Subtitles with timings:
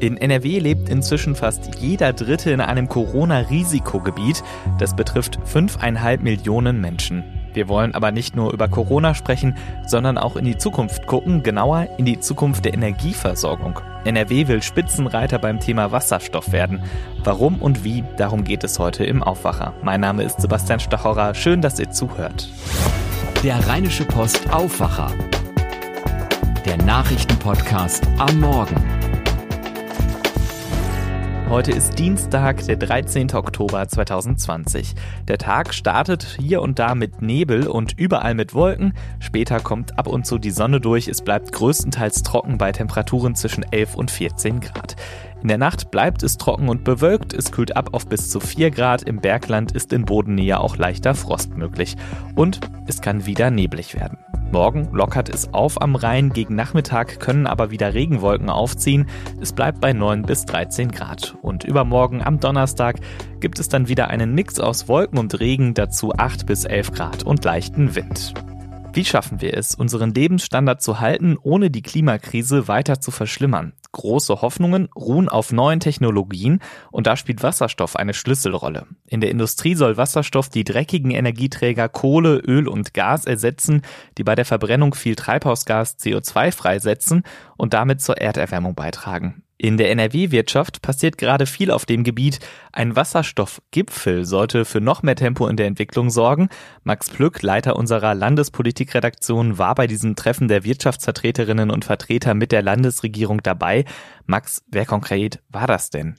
[0.00, 4.44] In NRW lebt inzwischen fast jeder Dritte in einem Corona-Risikogebiet.
[4.78, 7.24] Das betrifft 5,5 Millionen Menschen.
[7.52, 9.56] Wir wollen aber nicht nur über Corona sprechen,
[9.86, 13.80] sondern auch in die Zukunft gucken, genauer in die Zukunft der Energieversorgung.
[14.04, 16.84] NRW will Spitzenreiter beim Thema Wasserstoff werden.
[17.24, 19.74] Warum und wie, darum geht es heute im Aufwacher.
[19.82, 21.34] Mein Name ist Sebastian Stachorra.
[21.34, 22.48] Schön, dass ihr zuhört.
[23.42, 25.10] Der Rheinische Post Aufwacher.
[26.64, 28.97] Der Nachrichtenpodcast am Morgen.
[31.50, 33.32] Heute ist Dienstag, der 13.
[33.32, 34.94] Oktober 2020.
[35.28, 38.92] Der Tag startet hier und da mit Nebel und überall mit Wolken.
[39.18, 41.08] Später kommt ab und zu die Sonne durch.
[41.08, 44.96] Es bleibt größtenteils trocken bei Temperaturen zwischen 11 und 14 Grad.
[45.40, 47.32] In der Nacht bleibt es trocken und bewölkt.
[47.32, 49.02] Es kühlt ab auf bis zu 4 Grad.
[49.02, 51.96] Im Bergland ist in Bodennähe auch leichter Frost möglich.
[52.34, 54.18] Und es kann wieder neblig werden.
[54.50, 59.06] Morgen lockert es auf am Rhein, gegen Nachmittag können aber wieder Regenwolken aufziehen.
[59.40, 61.36] Es bleibt bei 9 bis 13 Grad.
[61.42, 62.96] Und übermorgen am Donnerstag
[63.40, 67.22] gibt es dann wieder einen Mix aus Wolken und Regen, dazu 8 bis 11 Grad
[67.22, 68.34] und leichten Wind.
[68.94, 73.74] Wie schaffen wir es, unseren Lebensstandard zu halten, ohne die Klimakrise weiter zu verschlimmern?
[73.92, 78.86] Große Hoffnungen ruhen auf neuen Technologien und da spielt Wasserstoff eine Schlüsselrolle.
[79.06, 83.82] In der Industrie soll Wasserstoff die dreckigen Energieträger Kohle, Öl und Gas ersetzen,
[84.18, 87.22] die bei der Verbrennung viel Treibhausgas CO2 freisetzen
[87.56, 89.42] und damit zur Erderwärmung beitragen.
[89.60, 92.38] In der NRW-Wirtschaft passiert gerade viel auf dem Gebiet.
[92.72, 96.48] Ein Wasserstoffgipfel sollte für noch mehr Tempo in der Entwicklung sorgen.
[96.84, 102.62] Max Plück, Leiter unserer Landespolitikredaktion, war bei diesem Treffen der Wirtschaftsvertreterinnen und Vertreter mit der
[102.62, 103.84] Landesregierung dabei.
[104.26, 106.14] Max, wer konkret war das denn?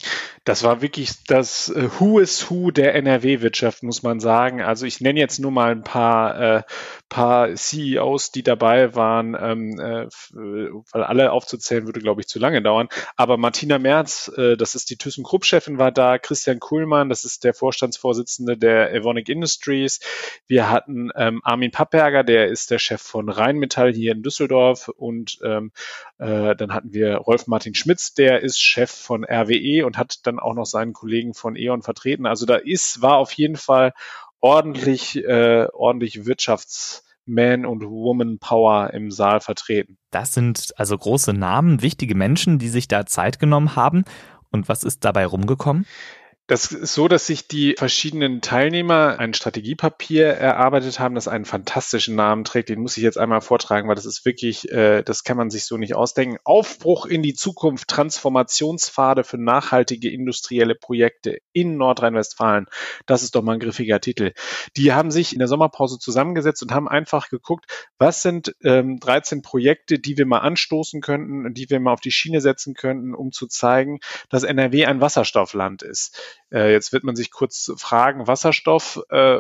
[0.50, 4.64] Das war wirklich das äh, Who is Who der NRW-Wirtschaft, muss man sagen.
[4.64, 6.64] Also ich nenne jetzt nur mal ein paar, äh,
[7.08, 12.64] paar CEOs, die dabei waren, ähm, äh, weil alle aufzuzählen würde, glaube ich, zu lange
[12.64, 12.90] dauern.
[13.16, 16.18] Aber Martina Merz, äh, das ist die ThyssenKrupp-Chefin, war da.
[16.18, 20.00] Christian Kuhlmann, das ist der Vorstandsvorsitzende der Evonik Industries.
[20.48, 24.88] Wir hatten ähm, Armin Pappberger, der ist der Chef von Rheinmetall hier in Düsseldorf.
[24.88, 25.72] Und ähm,
[26.18, 30.39] äh, dann hatten wir Rolf Martin Schmitz, der ist Chef von RWE und hat dann
[30.40, 32.26] auch noch seinen Kollegen von E.ON vertreten.
[32.26, 33.94] Also da ist, war auf jeden Fall
[34.40, 39.98] ordentlich, äh, ordentlich Wirtschafts- man- und Woman-Power im Saal vertreten.
[40.12, 44.04] Das sind also große Namen, wichtige Menschen, die sich da Zeit genommen haben.
[44.52, 45.86] Und was ist dabei rumgekommen?
[46.50, 52.16] Das ist so, dass sich die verschiedenen Teilnehmer ein Strategiepapier erarbeitet haben, das einen fantastischen
[52.16, 52.70] Namen trägt.
[52.70, 55.66] Den muss ich jetzt einmal vortragen, weil das ist wirklich, äh, das kann man sich
[55.66, 56.38] so nicht ausdenken.
[56.46, 62.66] Aufbruch in die Zukunft, Transformationspfade für nachhaltige industrielle Projekte in Nordrhein-Westfalen.
[63.06, 64.32] Das ist doch mal ein griffiger Titel.
[64.76, 67.66] Die haben sich in der Sommerpause zusammengesetzt und haben einfach geguckt,
[68.00, 72.10] was sind ähm, 13 Projekte, die wir mal anstoßen könnten, die wir mal auf die
[72.10, 74.00] Schiene setzen könnten, um zu zeigen,
[74.30, 76.39] dass NRW ein Wasserstoffland ist.
[76.52, 79.40] Äh, jetzt wird man sich kurz fragen, Wasserstoff, äh,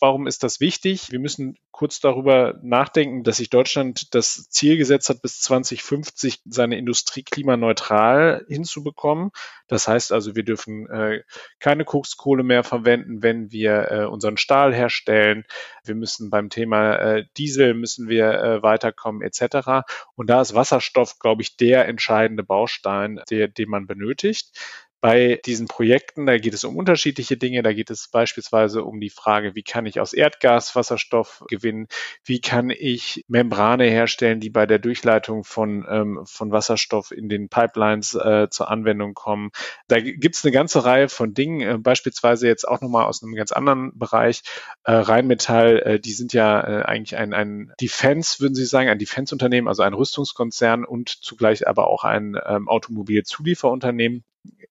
[0.00, 1.10] warum ist das wichtig?
[1.10, 6.78] Wir müssen kurz darüber nachdenken, dass sich Deutschland das Ziel gesetzt hat, bis 2050 seine
[6.78, 9.30] Industrie klimaneutral hinzubekommen.
[9.68, 11.22] Das heißt also, wir dürfen äh,
[11.58, 15.44] keine Kokskohle mehr verwenden, wenn wir äh, unseren Stahl herstellen.
[15.84, 19.86] Wir müssen beim Thema äh, Diesel müssen wir äh, weiterkommen etc.
[20.14, 24.52] Und da ist Wasserstoff, glaube ich, der entscheidende Baustein, der, den man benötigt
[25.00, 27.62] bei diesen Projekten, da geht es um unterschiedliche Dinge.
[27.62, 31.86] Da geht es beispielsweise um die Frage, wie kann ich aus Erdgas Wasserstoff gewinnen?
[32.24, 37.48] Wie kann ich Membrane herstellen, die bei der Durchleitung von, ähm, von Wasserstoff in den
[37.48, 39.50] Pipelines äh, zur Anwendung kommen?
[39.88, 43.34] Da gibt es eine ganze Reihe von Dingen, äh, beispielsweise jetzt auch nochmal aus einem
[43.34, 44.42] ganz anderen Bereich.
[44.84, 48.98] Äh, Rheinmetall, äh, die sind ja äh, eigentlich ein, ein Defense, würden Sie sagen, ein
[48.98, 54.24] Defense-Unternehmen, also ein Rüstungskonzern und zugleich aber auch ein ähm, Automobilzulieferunternehmen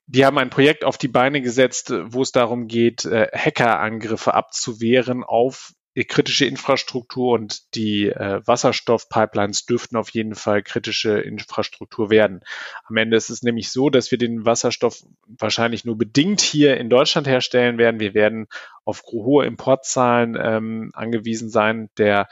[0.07, 5.23] die haben ein Projekt auf die Beine gesetzt, wo es darum geht, äh, Hackerangriffe abzuwehren
[5.23, 5.73] auf
[6.03, 12.41] kritische Infrastruktur und die äh, Wasserstoffpipelines dürften auf jeden Fall kritische Infrastruktur werden.
[12.83, 16.89] Am Ende ist es nämlich so, dass wir den Wasserstoff wahrscheinlich nur bedingt hier in
[16.89, 18.01] Deutschland herstellen werden.
[18.01, 18.47] Wir werden
[18.83, 21.89] auf hohe Importzahlen ähm, angewiesen sein.
[21.97, 22.27] Der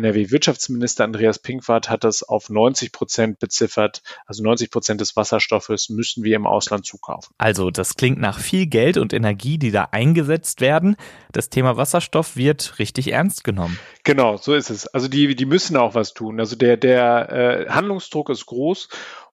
[0.00, 4.02] NRW-Wirtschaftsminister Andreas Pinkwart hat das auf 90 Prozent beziffert.
[4.26, 7.34] Also 90 Prozent des Wasserstoffes müssen wir im Ausland zukaufen.
[7.38, 10.96] Also das klingt nach viel Geld und Energie, die da eingesetzt werden.
[11.32, 13.78] Das Thema Wasserstoff wird richtig ernst genommen.
[14.04, 14.86] Genau, so ist es.
[14.86, 16.40] Also die, die müssen auch was tun.
[16.40, 18.88] Also der, der äh, Handlungsdruck ist groß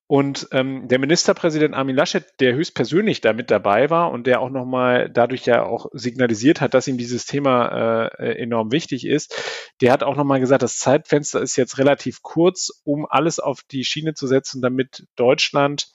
[0.08, 4.48] und ähm, der Ministerpräsident Armin Laschet, der höchstpersönlich da mit dabei war und der auch
[4.48, 9.92] nochmal dadurch ja auch signalisiert hat, dass ihm dieses Thema äh, enorm wichtig ist, der
[9.92, 14.14] hat auch nochmal gesagt, das Zeitfenster ist jetzt relativ kurz, um alles auf die Schiene
[14.14, 15.88] zu setzen, damit Deutschland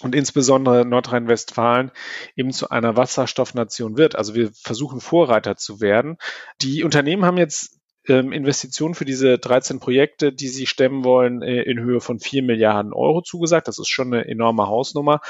[0.00, 1.90] und insbesondere Nordrhein-Westfalen
[2.36, 4.14] eben zu einer Wasserstoffnation wird.
[4.14, 6.18] Also wir versuchen Vorreiter zu werden.
[6.62, 7.79] Die Unternehmen haben jetzt
[8.10, 12.42] ähm, Investitionen für diese 13 Projekte, die sie stemmen wollen, äh, in Höhe von 4
[12.42, 13.68] Milliarden Euro zugesagt.
[13.68, 15.20] Das ist schon eine enorme Hausnummer.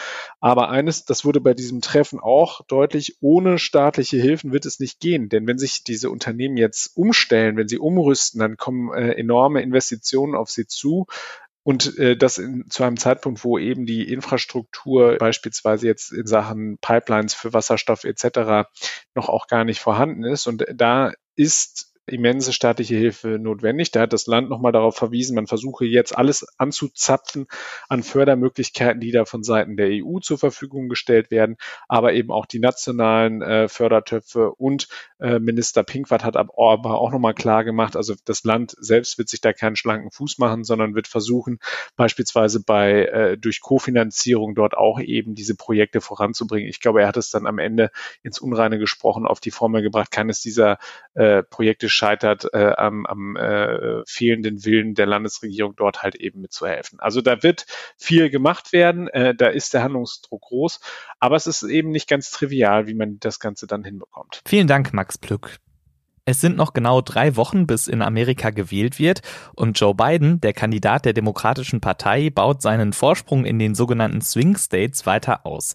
[0.41, 4.99] Aber eines, das wurde bei diesem Treffen auch deutlich, ohne staatliche Hilfen wird es nicht
[4.99, 5.29] gehen.
[5.29, 10.35] Denn wenn sich diese Unternehmen jetzt umstellen, wenn sie umrüsten, dann kommen äh, enorme Investitionen
[10.35, 11.06] auf sie zu.
[11.62, 16.79] Und äh, das in, zu einem Zeitpunkt, wo eben die Infrastruktur beispielsweise jetzt in Sachen
[16.79, 18.71] Pipelines für Wasserstoff etc.
[19.15, 20.47] noch auch gar nicht vorhanden ist.
[20.47, 23.90] Und da ist immense staatliche Hilfe notwendig.
[23.90, 27.46] Da hat das Land nochmal darauf verwiesen, man versuche jetzt alles anzuzapfen
[27.88, 31.56] an Fördermöglichkeiten, die da von Seiten der EU zur Verfügung gestellt werden,
[31.88, 34.88] aber eben auch die nationalen äh, Fördertöpfe und
[35.20, 39.40] äh, Minister Pinkwart hat aber auch nochmal klar gemacht, also das Land selbst wird sich
[39.40, 41.58] da keinen schlanken Fuß machen, sondern wird versuchen,
[41.96, 46.68] beispielsweise bei äh, durch Kofinanzierung dort auch eben diese Projekte voranzubringen.
[46.68, 47.90] Ich glaube, er hat es dann am Ende
[48.22, 50.78] ins Unreine gesprochen, auf die Formel gebracht, keines dieser
[51.14, 56.99] äh, Projekte scheitert äh, am, am äh, fehlenden Willen der Landesregierung, dort halt eben mitzuhelfen.
[56.99, 57.67] Also da wird
[57.99, 60.81] viel gemacht werden, äh, da ist der Handlungsdruck groß,
[61.19, 64.41] aber es ist eben nicht ganz trivial, wie man das Ganze dann hinbekommt.
[64.47, 65.58] Vielen Dank, Max Plück.
[66.25, 69.20] Es sind noch genau drei Wochen, bis in Amerika gewählt wird
[69.55, 74.56] und Joe Biden, der Kandidat der Demokratischen Partei, baut seinen Vorsprung in den sogenannten Swing
[74.56, 75.75] States weiter aus.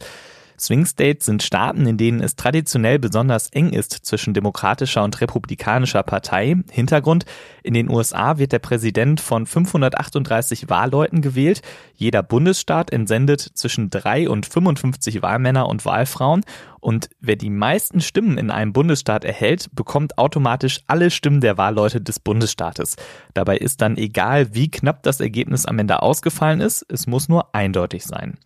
[0.58, 6.04] Swing States sind Staaten, in denen es traditionell besonders eng ist zwischen demokratischer und republikanischer
[6.04, 6.56] Partei.
[6.72, 7.26] Hintergrund,
[7.64, 11.62] in den USA wird der Präsident von 538 Wahlleuten gewählt.
[11.96, 16.44] Jeder Bundesstaat entsendet zwischen drei und 55 Wahlmänner und Wahlfrauen.
[16.80, 22.00] Und wer die meisten Stimmen in einem Bundesstaat erhält, bekommt automatisch alle Stimmen der Wahlleute
[22.00, 22.96] des Bundesstaates.
[23.34, 27.56] Dabei ist dann egal, wie knapp das Ergebnis am Ende ausgefallen ist, es muss nur
[27.56, 28.38] eindeutig sein.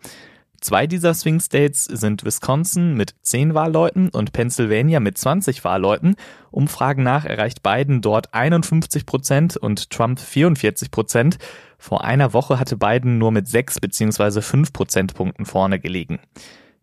[0.62, 6.16] Zwei dieser Swing States sind Wisconsin mit 10 Wahlleuten und Pennsylvania mit 20 Wahlleuten.
[6.52, 11.38] Umfragen nach erreicht Biden dort 51 Prozent und Trump 44 Prozent.
[11.78, 14.42] Vor einer Woche hatte Biden nur mit 6 bzw.
[14.42, 16.20] 5 Prozentpunkten vorne gelegen.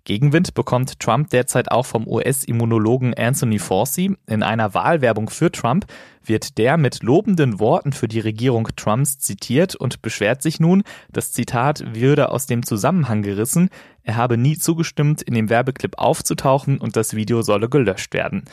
[0.07, 4.17] Gegenwind bekommt Trump derzeit auch vom US-Immunologen Anthony Fauci.
[4.29, 5.85] In einer Wahlwerbung für Trump
[6.25, 11.33] wird der mit lobenden Worten für die Regierung Trumps zitiert und beschwert sich nun, das
[11.33, 13.69] Zitat würde aus dem Zusammenhang gerissen,
[14.05, 18.45] er habe nie zugestimmt, in dem Werbeclip aufzutauchen und das Video solle gelöscht werden.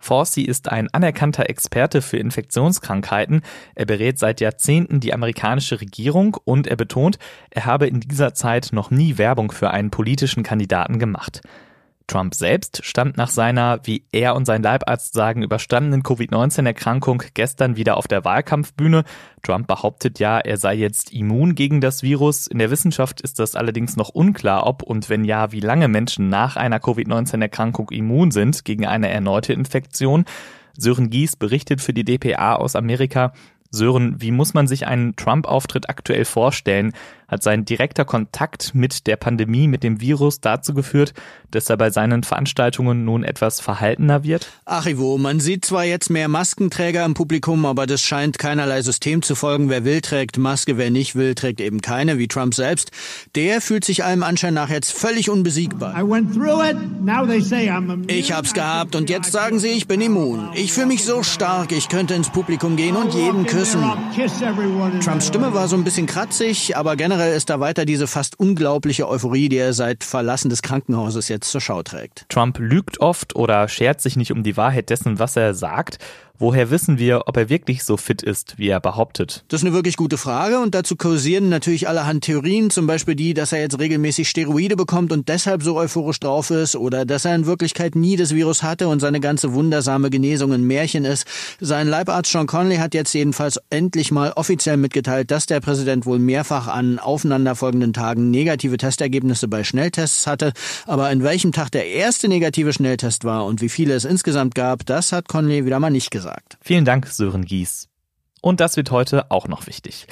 [0.00, 3.42] Fauci ist ein anerkannter Experte für Infektionskrankheiten.
[3.74, 7.18] Er berät seit Jahrzehnten die amerikanische Regierung und er betont,
[7.50, 11.42] er habe in dieser Zeit noch nie Werbung für einen politischen Kandidaten gemacht.
[12.10, 17.96] Trump selbst stand nach seiner, wie er und sein Leibarzt sagen, überstandenen Covid-19-Erkrankung gestern wieder
[17.96, 19.04] auf der Wahlkampfbühne.
[19.44, 22.48] Trump behauptet ja, er sei jetzt immun gegen das Virus.
[22.48, 26.28] In der Wissenschaft ist das allerdings noch unklar, ob und wenn ja, wie lange Menschen
[26.28, 30.24] nach einer Covid-19-Erkrankung immun sind gegen eine erneute Infektion.
[30.76, 33.32] Sören Gies berichtet für die DPA aus Amerika,
[33.70, 36.92] Sören, wie muss man sich einen Trump-Auftritt aktuell vorstellen?
[37.30, 41.14] Hat sein direkter Kontakt mit der Pandemie, mit dem Virus dazu geführt,
[41.50, 44.48] dass er bei seinen Veranstaltungen nun etwas verhaltener wird?
[44.64, 49.22] Ach Ivo, man sieht zwar jetzt mehr Maskenträger im Publikum, aber das scheint keinerlei System
[49.22, 49.70] zu folgen.
[49.70, 52.90] Wer will, trägt Maske, wer nicht will, trägt eben keine, wie Trump selbst.
[53.36, 55.94] Der fühlt sich allem Anschein nach jetzt völlig unbesiegbar.
[58.08, 60.50] Ich hab's gehabt und jetzt sagen sie, ich bin immun.
[60.54, 65.00] Ich fühle mich so stark, ich könnte ins Publikum gehen und jeden küssen küssen.
[65.00, 69.08] Trumps Stimme war so ein bisschen kratzig, aber generell ist da weiter diese fast unglaubliche
[69.08, 72.26] Euphorie, die er seit Verlassen des Krankenhauses jetzt zur Schau trägt.
[72.28, 75.98] Trump lügt oft oder schert sich nicht um die Wahrheit dessen, was er sagt.
[76.42, 79.44] Woher wissen wir, ob er wirklich so fit ist, wie er behauptet?
[79.48, 83.34] Das ist eine wirklich gute Frage und dazu kursieren natürlich allerhand Theorien, zum Beispiel die,
[83.34, 87.34] dass er jetzt regelmäßig Steroide bekommt und deshalb so euphorisch drauf ist oder dass er
[87.34, 91.26] in Wirklichkeit nie das Virus hatte und seine ganze wundersame Genesung ein Märchen ist.
[91.60, 96.18] Sein Leibarzt Sean Conley hat jetzt jedenfalls endlich mal offiziell mitgeteilt, dass der Präsident wohl
[96.18, 100.54] mehrfach an aufeinanderfolgenden Tagen negative Testergebnisse bei Schnelltests hatte,
[100.86, 104.86] aber in welchem Tag der erste negative Schnelltest war und wie viele es insgesamt gab,
[104.86, 106.58] das hat Conley wieder mal nicht gesagt gesagt.
[106.60, 107.88] Vielen Dank, Sören Gies.
[108.40, 110.06] Und das wird heute auch noch wichtig.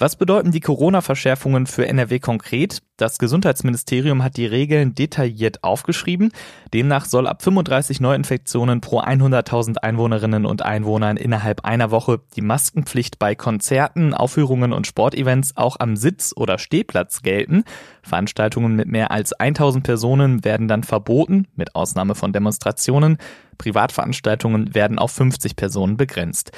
[0.00, 2.82] Was bedeuten die Corona-Verschärfungen für NRW konkret?
[2.98, 6.30] Das Gesundheitsministerium hat die Regeln detailliert aufgeschrieben.
[6.72, 13.18] Demnach soll ab 35 Neuinfektionen pro 100.000 Einwohnerinnen und Einwohnern innerhalb einer Woche die Maskenpflicht
[13.18, 17.64] bei Konzerten, Aufführungen und Sportevents auch am Sitz- oder Stehplatz gelten.
[18.04, 23.18] Veranstaltungen mit mehr als 1000 Personen werden dann verboten, mit Ausnahme von Demonstrationen.
[23.58, 26.52] Privatveranstaltungen werden auf 50 Personen begrenzt.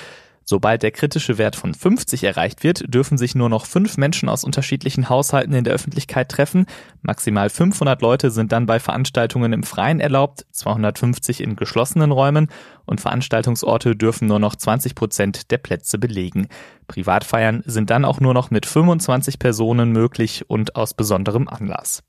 [0.51, 4.43] Sobald der kritische Wert von 50 erreicht wird, dürfen sich nur noch fünf Menschen aus
[4.43, 6.67] unterschiedlichen Haushalten in der Öffentlichkeit treffen.
[7.03, 12.49] Maximal 500 Leute sind dann bei Veranstaltungen im Freien erlaubt, 250 in geschlossenen Räumen
[12.85, 16.49] und Veranstaltungsorte dürfen nur noch 20 Prozent der Plätze belegen.
[16.89, 22.03] Privatfeiern sind dann auch nur noch mit 25 Personen möglich und aus besonderem Anlass.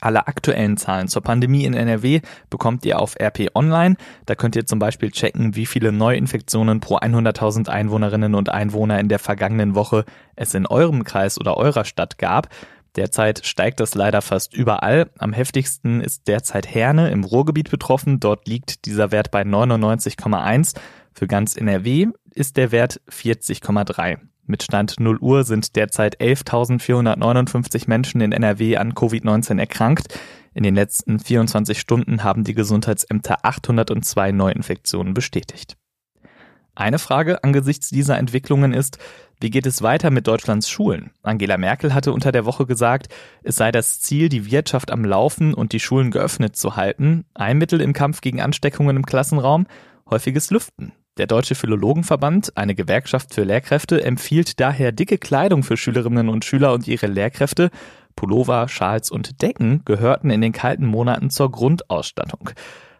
[0.00, 3.96] Alle aktuellen Zahlen zur Pandemie in NRW bekommt ihr auf RP Online.
[4.26, 9.08] Da könnt ihr zum Beispiel checken, wie viele Neuinfektionen pro 100.000 Einwohnerinnen und Einwohner in
[9.08, 10.04] der vergangenen Woche
[10.36, 12.48] es in eurem Kreis oder eurer Stadt gab.
[12.96, 15.10] Derzeit steigt das leider fast überall.
[15.18, 18.18] Am heftigsten ist derzeit Herne im Ruhrgebiet betroffen.
[18.18, 20.76] Dort liegt dieser Wert bei 99,1.
[21.12, 24.18] Für ganz NRW ist der Wert 40,3.
[24.50, 30.18] Mit Stand 0 Uhr sind derzeit 11.459 Menschen in NRW an Covid-19 erkrankt.
[30.54, 35.76] In den letzten 24 Stunden haben die Gesundheitsämter 802 Neuinfektionen bestätigt.
[36.74, 38.98] Eine Frage angesichts dieser Entwicklungen ist,
[39.40, 41.12] wie geht es weiter mit Deutschlands Schulen?
[41.22, 43.06] Angela Merkel hatte unter der Woche gesagt,
[43.44, 47.24] es sei das Ziel, die Wirtschaft am Laufen und die Schulen geöffnet zu halten.
[47.34, 49.68] Ein Mittel im Kampf gegen Ansteckungen im Klassenraum?
[50.10, 50.92] Häufiges Lüften.
[51.20, 56.72] Der Deutsche Philologenverband, eine Gewerkschaft für Lehrkräfte, empfiehlt daher dicke Kleidung für Schülerinnen und Schüler
[56.72, 57.68] und ihre Lehrkräfte.
[58.16, 62.52] Pullover, Schals und Decken gehörten in den kalten Monaten zur Grundausstattung.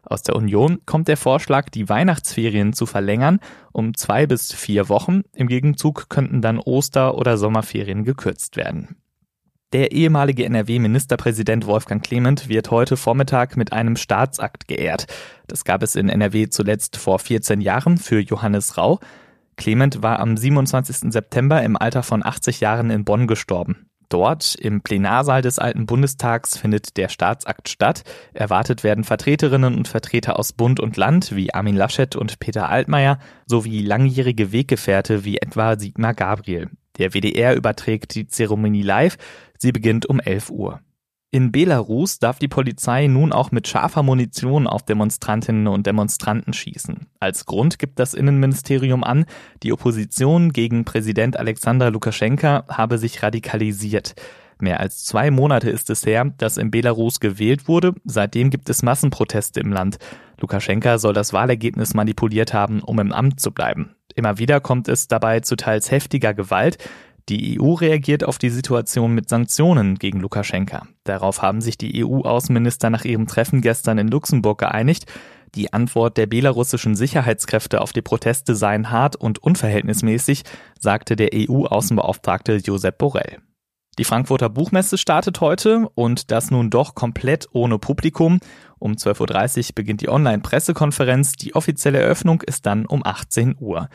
[0.03, 3.41] Aus der Union kommt der Vorschlag, die Weihnachtsferien zu verlängern
[3.73, 5.23] um zwei bis vier Wochen.
[5.35, 8.97] Im Gegenzug könnten dann Oster- oder Sommerferien gekürzt werden.
[9.73, 15.07] Der ehemalige NRW-Ministerpräsident Wolfgang Clement wird heute Vormittag mit einem Staatsakt geehrt.
[15.47, 18.99] Das gab es in NRW zuletzt vor 14 Jahren für Johannes Rau.
[19.57, 21.13] Clement war am 27.
[21.13, 23.87] September im Alter von 80 Jahren in Bonn gestorben.
[24.09, 28.03] Dort im Plenarsaal des Alten Bundestags findet der Staatsakt statt.
[28.35, 33.21] Erwartet werden Vertreterinnen und Vertreter aus Bund und Land wie Armin Laschet und Peter Altmaier
[33.47, 36.71] sowie langjährige Weggefährte wie etwa Sigmar Gabriel.
[37.01, 39.17] Der WDR überträgt die Zeremonie live.
[39.59, 40.81] Sie beginnt um 11 Uhr.
[41.33, 47.07] In Belarus darf die Polizei nun auch mit scharfer Munition auf Demonstrantinnen und Demonstranten schießen.
[47.19, 49.25] Als Grund gibt das Innenministerium an,
[49.63, 54.15] die Opposition gegen Präsident Alexander Lukaschenka habe sich radikalisiert.
[54.61, 57.95] Mehr als zwei Monate ist es her, dass in Belarus gewählt wurde.
[58.05, 59.99] Seitdem gibt es Massenproteste im Land.
[60.41, 63.95] Lukaschenka soll das Wahlergebnis manipuliert haben, um im Amt zu bleiben.
[64.15, 66.79] Immer wieder kommt es dabei zu teils heftiger Gewalt.
[67.29, 70.87] Die EU reagiert auf die Situation mit Sanktionen gegen Lukaschenka.
[71.05, 75.07] Darauf haben sich die EU-Außenminister nach ihrem Treffen gestern in Luxemburg geeinigt.
[75.55, 80.43] Die Antwort der belarussischen Sicherheitskräfte auf die Proteste seien hart und unverhältnismäßig,
[80.79, 83.39] sagte der EU-Außenbeauftragte Josep Borrell.
[83.99, 88.39] Die Frankfurter Buchmesse startet heute und das nun doch komplett ohne Publikum.
[88.79, 91.33] Um 12.30 Uhr beginnt die Online-Pressekonferenz.
[91.33, 93.89] Die offizielle Eröffnung ist dann um 18 Uhr.